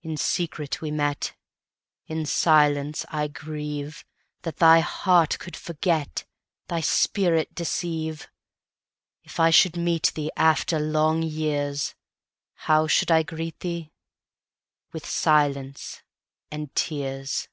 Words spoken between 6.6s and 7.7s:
Thy spirit